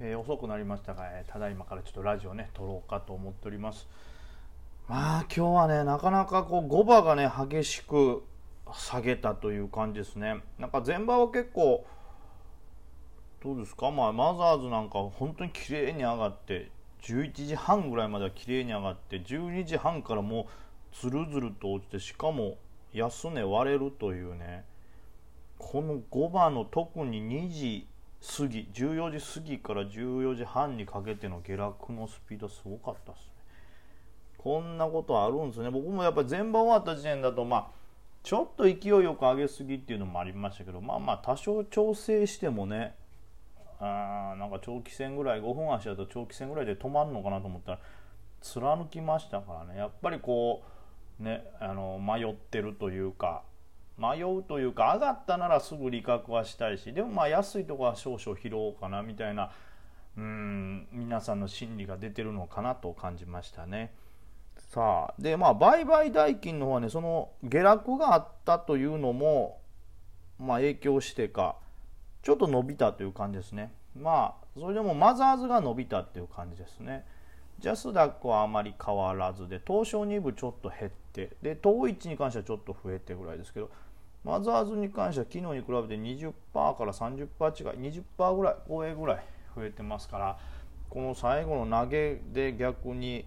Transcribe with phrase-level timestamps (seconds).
[0.00, 3.86] えー、遅くなりましたが、えー、ただいまからちょっとラジオね撮ろうかと思っております。
[4.88, 8.24] まあ今日はねなかなかこう5場がね激しく
[8.72, 10.36] 下げたという感じですね。
[10.58, 11.86] なんか前場は結構
[13.42, 13.90] どうですか？
[13.90, 16.70] まあマザーズなんか本当に綺麗に上がって
[17.02, 20.48] 11時半ぐらいまでは綺麗に上がって12時半からも
[20.92, 22.56] うずるずると落ちてしかも
[22.92, 24.64] 安値割れるというね
[25.58, 27.86] この5番の特に2時
[28.20, 33.32] 過ぎ14時過ぎから14時半にかけての下落のスピードすごかったですね。
[34.36, 35.70] こんなことあるんですね。
[35.70, 37.66] 僕もやっぱり全場終わった時点だとまあ
[38.22, 42.94] ちょっと勢いよく上げすぎっていうのもありましたけどまあまあ多少調整してもね
[43.78, 47.78] あーなんか長期戦ぐらい5分足だと長期戦ぐらいで止まるのかなと思ったら
[48.42, 49.78] 貫きましたからね。
[49.78, 50.62] やっぱりこ
[51.18, 53.42] うねあの迷ってるというか
[54.00, 59.50] 迷うというか上がったならすぐ利確はしたいしでもまあ安いとこは少々拾おうかなみたいな
[60.16, 63.92] うん皆さんの心理が出てるのかなと感じましたね。
[64.56, 69.60] さあでまあ売買代金の方はねその下落があったというのも
[70.38, 71.56] まあ影響してか
[72.22, 73.72] ちょっと伸びたという感じですね。
[73.94, 77.04] まあそれでもマザーズが伸びたっていう感じですね。
[77.58, 83.70] ジャスダックはあまり変わらずで東証2部ちょっと減ってで東一に関してはちょっと増えてぐらいですけど
[84.24, 89.24] マザーズに関しては昨日に比べて20%から30%違い20%ぐらい超えぐらい
[89.56, 90.38] 増えてますから
[90.90, 93.24] この最後の投げで逆に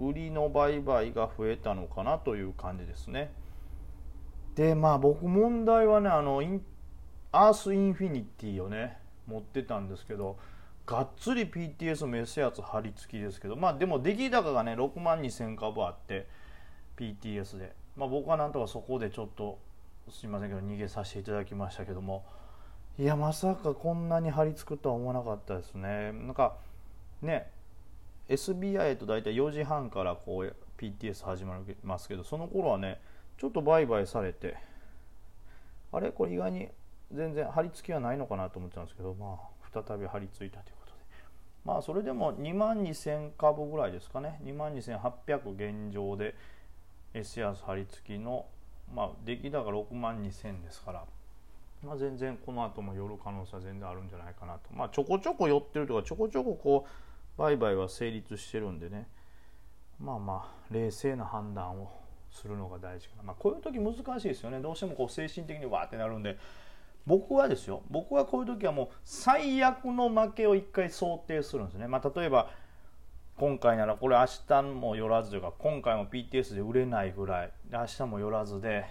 [0.00, 3.32] 売りの売買が増えたのかなという感じですね。
[4.54, 6.42] でまあ僕問題はねあの
[7.32, 10.38] アースインフィニティをね持ってたんですけど
[10.86, 16.26] がっつり PTS メスやつ張り付きですけどまあでも出来高がね6万2000株あって
[16.96, 19.58] PTS で、まあ、僕はなんとかそこでちょっと
[20.10, 22.24] すいませんけど逃げさせていただきましたけども。
[22.98, 26.12] いやまさかこんなに張り付くとは思わなかったですね。
[26.12, 26.56] なんか
[27.22, 27.50] ね
[28.28, 33.00] SBI と大体4時半からこう PTS 始まりますけどその頃はね
[33.38, 34.56] ちょっと売買されて
[35.92, 36.10] あれ？
[36.10, 36.68] これ意外に
[37.12, 40.98] 全然張り付きはないのかなと思ってたんですけどまあ再び張り付いたということで。
[41.64, 44.40] まあそれでも2万2000株ぐらいですかね。
[44.44, 46.34] 2万2800現状で
[47.14, 48.46] S 安張り付きの
[48.94, 51.04] まあ、出来高6万2000ですから、
[51.84, 56.86] まあ、全然この後も寄る可能性は全然あるんじゃないかなと、まあ、ちょこちょこ寄ってるとかちょこちょここ
[57.38, 59.06] う売買は成立してるんでね。
[59.98, 61.90] まあまあ冷静な判断を
[62.30, 64.60] するのが大事かな、まあ、こういう時難しいですよね。
[64.60, 66.38] どうしてもこう精神的にわーってなるんで。
[67.06, 67.82] 僕はですよ。
[67.90, 72.50] 僕はこういう時はもう最悪の負けを1回想定するんですね、まあ、例えば
[73.40, 78.84] 今回ならこれ明日も寄らずというか今回も PTS で売れないぐらい明日も寄らずで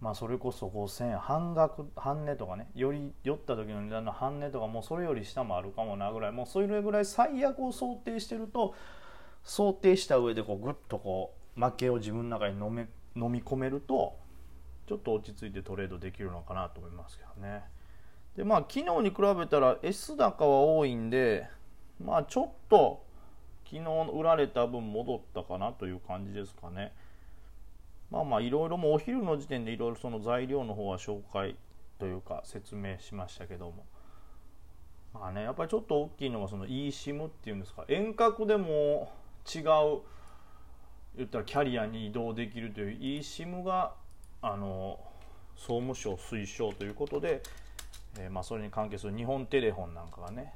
[0.00, 8.74] まあそれこそ5000円半額半値とかねより寄った時の値段の半値とかもうそれより下もあるかもなぐらいもうそれぐらい最悪を想定してると
[9.44, 14.16] 想定した上でこうグッとこう負けを自分の中に飲め飲み込めると
[14.88, 17.64] ちょっと落ち着いてトレードできるのかなと思いますけどね
[18.38, 21.46] でまあ昨日に比べたら S 高は多いんで
[22.02, 23.06] まあちょっと
[23.70, 26.92] 昨日売られた分戻ったかなという感じですかね。
[28.10, 31.56] まあまあいろいろもお昼の時点でいろいろその材料の方は紹介
[31.98, 33.84] というか説明しましたけども
[35.12, 39.12] まあねやっぱりちょっと大きいのがその eSIM っていうんですか遠隔でも
[39.54, 40.00] 違う
[41.16, 43.92] 言ったらキャリアに移動できるという eSIM が
[44.40, 44.98] あの
[45.56, 47.42] 総務省推奨ということで、
[48.18, 50.54] えー、まあそれに関係する日本テレフォンなんかがね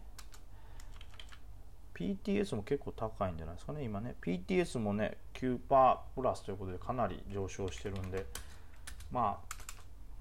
[1.94, 4.16] PTS も結構高いんじゃないですかね、今ね。
[4.22, 5.58] PTS もね、9%
[6.14, 8.26] プラスということでかなり上昇してるんで、
[9.10, 9.54] まあ、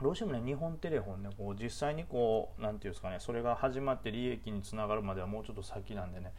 [0.03, 6.33] どうしてもね、日本テレフォンね、こう実際にこう、なんていうんですかね、それが始まって利益につながるまではもうちょっと先なんでね、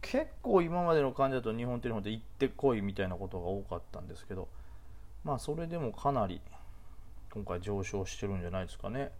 [0.00, 4.48] 結構今までの感じだと日本テレフォンって行ってこいみたいなことが多かったんですけど、
[5.22, 6.40] まあ、それでもかなり
[7.32, 9.10] 今回上昇してるんじゃないですかね。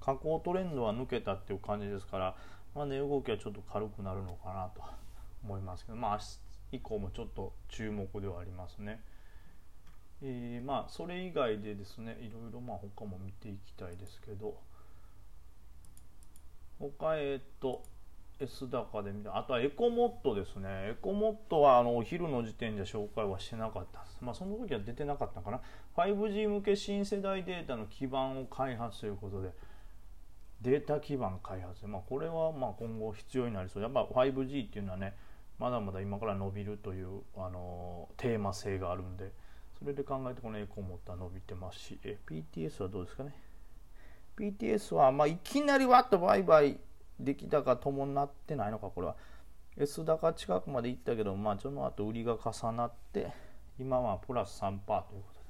[0.00, 2.34] 下降トレンドは抜けたっていう感じですから、
[2.74, 4.82] まあ、値、動きはちょっと軽くなるのかなと
[5.44, 6.24] 思いますけど、まあ、明日
[6.72, 9.02] 以降もちょっと注目ではありますね。
[10.22, 14.54] えー、まあそれ以外でですねいろいろまあ他も見ていきたいですけど
[16.78, 17.82] 他えっ、と
[18.40, 20.68] S 高で見たあとはエコモットですね。
[20.68, 24.18] エコモットはあのお昼の時点で紹介はしてなかったです。
[24.20, 25.60] まあその時は出てなかったかな。
[25.96, 29.50] 5G 向け新世代データの基盤を開発ということで
[30.62, 33.82] データ基盤開発、まあ、これはまあ今後必要になりそう。
[33.82, 35.14] やっぱ 5G っていうのはね
[35.58, 39.32] まだまだ今から伸びるというあのテーマ性があるんで
[39.78, 41.98] それで考えてこのエコモッター伸びてますし。
[42.04, 43.34] え PTS はどうですかね
[44.36, 46.78] ？PTS はまあいきなりわっと売買
[47.18, 49.16] 出来高伴ってないのかこれは。
[49.76, 53.32] S 高近くまでいったけどまあその後売りが重なって
[53.80, 55.46] 今はプラス3%ということで。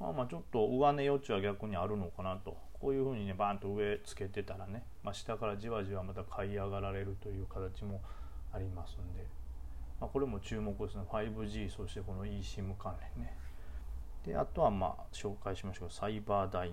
[0.00, 2.71] まあまあちょっと上値余地は逆にあるのかなと。
[2.82, 8.00] こういうふうにねバーンと上つけてたらね、まあ、下からじわじわまた買い上がられるという形も
[8.52, 9.24] ありますんで、
[10.00, 11.02] まあ、これも注目ですね。
[11.08, 13.36] 5G そしてこの eSIM 関連ね。
[14.26, 15.90] であとはまあ紹介しましょう。
[15.90, 16.72] サイバーダイン。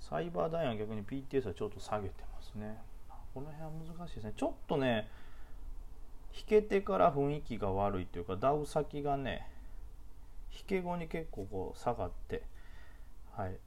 [0.00, 2.78] サイバーダインは逆に PTS はちょっと下げてますね。
[3.34, 4.32] この辺は難しいですね。
[4.36, 5.08] ちょっとね
[6.36, 9.48] 引けてから雰囲気が悪いというかダウ先がね
[10.52, 12.42] 引け後に結構こう下がって
[13.36, 13.58] はい。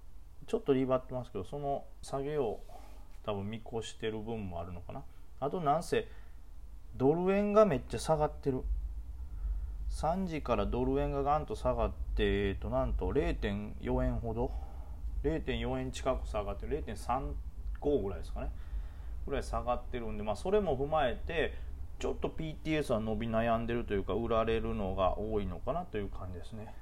[0.51, 2.59] ちょっとリバってますけどその下げを
[3.25, 5.01] 多分見越してる分もあるのかな。
[5.39, 6.09] あとなんせ
[6.97, 8.61] ドル円がめっちゃ下がってる。
[9.91, 14.51] 3時からドル円がガンと下がって、えっと、なんと0.4円ほど。
[15.23, 18.49] 0.4円近く下がってる0.35ぐらいですかね。
[19.25, 21.53] ぐらい下がってるんで、まあ、それも踏まえて
[21.99, 26.75] ちょっと PTS は伸び悩んでるというか売られるのが多いのかなという感じですね。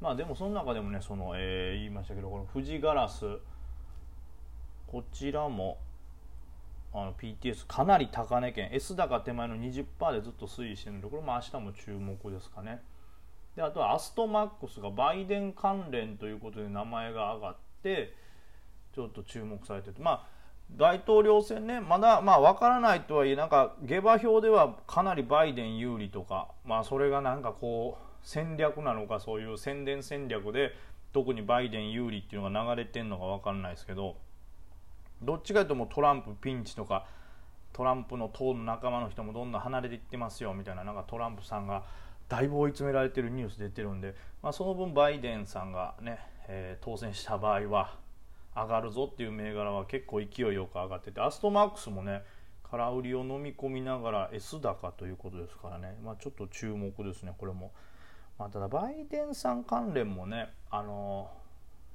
[0.00, 3.24] まあでもその中でもねその、えー、言いましたけどこの富士ガラス。
[4.86, 5.78] こちらも
[6.92, 8.70] あの PTS かなり高値圏。
[8.72, 12.82] S 高手前の20%でずっと推移してるのでこれも明日も注目ですかね。
[13.54, 18.14] であとはアストマックスがバイデン関連ということで名前が上がって
[18.94, 20.00] ちょっと注目されてて。
[20.00, 20.40] まあ
[20.76, 30.72] 大統領選ねまだまあ分からないとはいえなんか下馬評ではかなりバイデン有利とかまあそれがなんかこう戦略なのかそういう宣伝戦略で
[31.12, 34.16] 特にバイデン有利っていうのが流れてんのか分かんないですけど
[35.22, 37.06] どっちかというともうトランプピンチとか
[37.72, 41.84] トランプの党の仲間の人もどんどん離れていってますよみたいななんかトランプさんが
[42.28, 46.18] だいぶ追い詰められてるニュース出てるんで、まあ、その分バイデンさんがね、
[46.48, 47.96] えー、当選した場合は
[48.54, 52.22] 上がるぞっていう銘柄は結構勢いよく上がっててアストマックスもね
[52.70, 57.72] 空売りを飲み込みながら S 高ということですからね、まあ、ちょっと注目ですねこれも、
[58.40, 61.30] まあ、ただバイデンさん関連もねあの、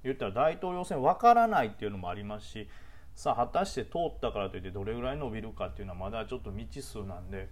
[0.03, 2.69] 言ったら大統領選わからないっていうのもありますし
[3.15, 7.49] さあ果たして通ったからといってどれぐらい伸びるかっていうのはまだちょっと未知数なんで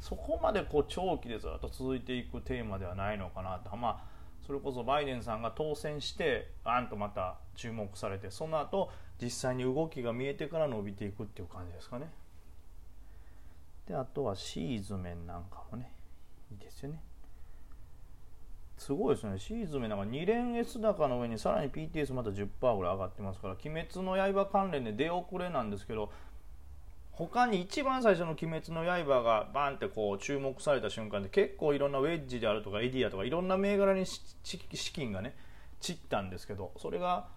[0.00, 3.74] そこまでこう長期でずっと続いていくテーマではないのかなと。
[3.74, 4.16] まあ
[4.46, 8.90] それこそバイデンさんが当選してバンとまた注目されてその後
[9.20, 12.10] 実際に動きが見えてから伸びていくっていう感じですかね。
[13.88, 15.90] であとはシーズメンなんかもね
[16.52, 17.00] いいですよね。
[18.76, 19.38] すごいですね。
[19.38, 26.10] シーズン目なんか2連 S 高の上にさらに PTS また10%ぐらい上がってますから、鬼滅の刃関連で出遅れなんですけど、
[27.16, 35.34] 他に一番最初の「鬼滅の刃」がバンってこう注目された瞬間で結構いろんなウェッジであるとかエディアとかいろんな銘柄に資金がね
[35.80, 37.28] 散ったんですけどそれが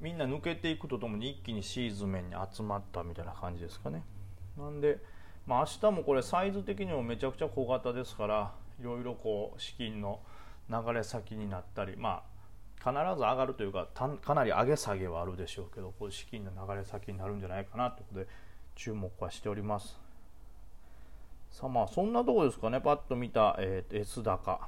[0.00, 4.02] みんな抜けていくとともに一気にシーズン面に集まったみたいな感じですかね
[4.58, 4.98] なんで、
[5.46, 10.20] まあ、明日もこれサイズ的にもめちゃくちゃ小型ですからいろいろこう資金の
[10.70, 12.34] 流れ先になったりまあ
[12.78, 18.26] 必ず上がるというかかなり上げ下げはあるでしょうけどこう資金の流れ先になるんじゃないかなということで
[18.74, 19.98] 注目はしております。
[21.50, 24.60] さあまあそんなとこですかねパッと見た、えー、S 高。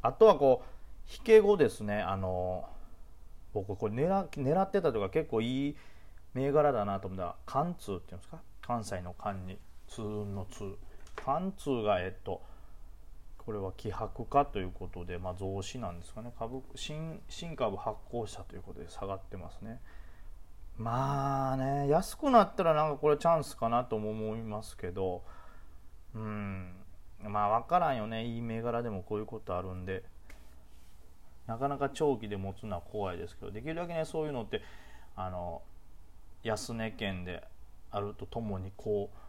[0.00, 2.64] あとはこう引け後ですねあの
[3.52, 5.76] 僕これ狙狙ってたとか結構いい
[6.34, 8.38] 銘柄だなと思ったら貫通っていうんですか？
[8.62, 9.58] 関西の関に
[9.88, 10.76] 通の通。
[11.16, 12.40] 貫通がえっと
[13.48, 16.34] これは希薄化ということで、まあ、増資なんですかね。
[16.38, 19.80] 株新新株発行したということで下がってますね。
[20.76, 25.22] まあね安くなったらなんかこれチャンスかなとも思いますけど
[26.14, 26.74] うん。
[27.24, 28.26] まあ分からんよね。
[28.26, 30.04] いい銘柄でもこういうことあるんで。
[31.46, 34.60] なかなか長期で持つのは怖いですけどできるだけねそういうのって
[35.16, 35.62] あの
[36.42, 37.42] 安値圏で
[37.90, 39.27] あるとともにこう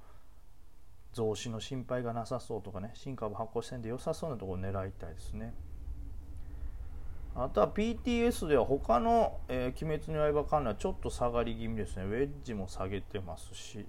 [1.13, 5.53] 増資の心配がなさそうとかね新株発行してんで良さそうなところを狙いたいですね。
[7.35, 12.03] あとは PTS では他の、えー、鬼滅の刃関連はちょっと下がり気味ですね。
[12.03, 13.85] ウェッジも下げてますし。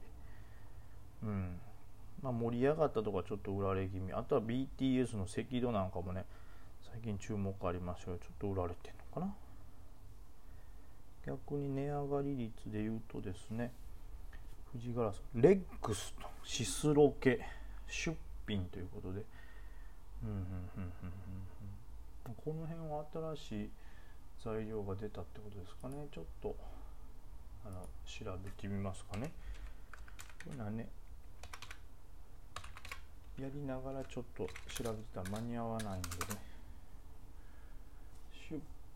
[1.23, 1.59] うん。
[2.23, 4.13] まあ、盛り上がったとかちょっと売られ気味。
[4.13, 6.27] あとは BTS の赤道なんかもね
[6.93, 9.35] 最近注目ありましたがちょっと売られてるのかな。
[11.27, 13.73] 逆に値上がり率で言うとですね
[14.73, 17.41] 富士ガラスレッグスとシスロケ
[17.89, 19.25] 出品ということで。
[22.45, 23.05] この辺は
[23.37, 23.71] 新しい
[24.45, 26.07] 材料が出たってことですかね。
[26.13, 26.55] ちょっと
[27.65, 29.33] あの調べてみますかね。
[30.45, 30.89] これね
[33.39, 36.50] やりながらちょっと調べてたら間に合わないんでね。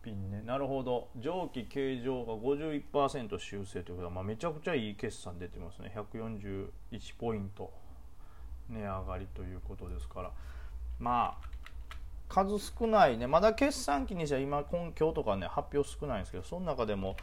[0.05, 0.41] 品ね。
[0.45, 1.09] なるほど。
[1.17, 5.91] 上記計上が51%修正ということは、まあ、めちゃくちゃいい決算出てますね。
[5.95, 6.69] 141
[7.17, 7.71] ポイント。
[8.69, 10.31] 値上がりということですから。
[10.99, 11.55] まあ
[12.29, 13.27] 数少ないね。
[13.27, 17.17] まだ決算期にじゃ今今今日とかね発表少ないんですけどその中でも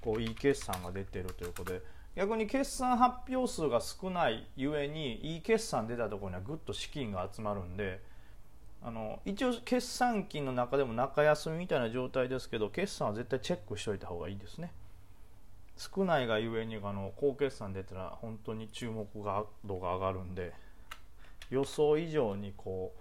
[0.00, 1.82] こういい決算が出てるということで。
[2.16, 8.00] 逆に決算発表数が少ないゆえにいい決算出たところにはぐっと資金が集まるんで
[8.82, 14.72] あの一応決算期の中でも中休みみたいな状態ですけど決算は絶対チェックしておいた方がいいですね。
[15.76, 20.52] 少ないがゆえにあの高決算出たら本当に注目が度が上がるんで
[21.50, 22.92] 予想以上にこ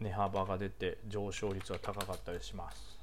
[0.00, 2.98] う値幅が出て上昇率が高かったりします。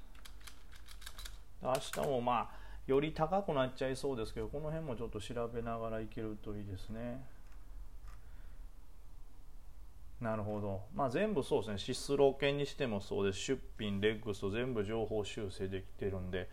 [1.61, 7.23] 明日もまあより高くなっちゃいそうですけどこの辺もちょっと調べながらいけるといいですね。
[10.23, 16.49] なるほど、まあ、全部そうですね、シスロー券にしてもそうです、出品、レッグスと全部情報修正できてるんで、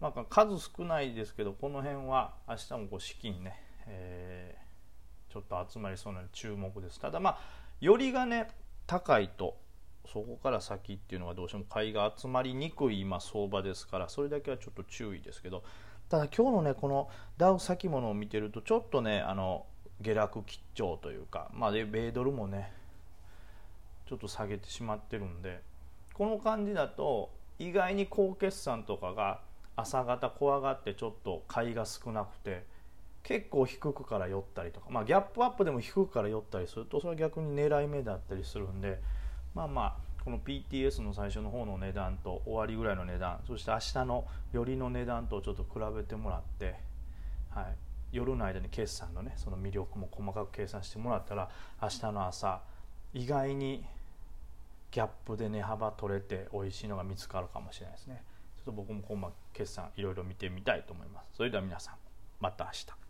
[0.00, 6.98] まあ、数少ないですけど、この辺は明日もこう資金ね、えー、ちょっと集まりそうなので注目です。
[6.98, 7.38] ただ、まあ、
[7.78, 8.48] よりがね、
[8.86, 9.58] 高いと、
[10.06, 15.62] そこから先っていうのはどうしても買いが集まりにくい今相場ですから、それだけはちょっと注意ですけど、
[16.08, 19.66] ただ今日のね、このダウ先物を見てると、ちょっとね、あの
[20.00, 22.72] 下落吉兆というか、まあ、米ドルもね、
[24.06, 25.60] ちょっと下げてしまってるんで
[26.12, 29.40] この感じだと意外に高決算とかが
[29.76, 32.64] 朝方怖がってちょっと買いが少なくて
[33.22, 39.00] 結構低くから寄ったりとか、まあ、ギャップアップでも低くから寄ったりするとそれは逆に狙い目だったりするんで
[39.54, 46.76] まあまあこの PTS の最初の方の値段と終わりぐらいの値段そして明日の寄りの値段とちょっと比べてもらって、
[47.50, 47.66] はい、
[48.12, 51.50] 夜の間に決算のねその魅力も細かく計算してもらったら
[51.82, 52.62] 明日の朝
[53.14, 53.84] 意外に
[54.90, 58.22] ギャップで値幅取れて美味しいのが見つかるかもしれないですね。
[58.56, 61.36] ちょっと僕も今晩決算いろいろ見てみたいと思います。
[61.36, 61.94] それでは皆さん
[62.40, 63.03] また明日。